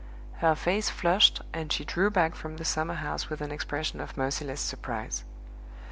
Her 0.37 0.55
face 0.55 0.89
flushed 0.89 1.41
and 1.53 1.71
she 1.71 1.85
drew 1.85 2.09
back 2.09 2.33
from 2.33 2.57
the 2.57 2.65
summerhouse 2.65 3.29
with 3.29 3.39
an 3.39 3.51
expression 3.51 4.01
of 4.01 4.17
merciless 4.17 4.59
surprise. 4.61 5.25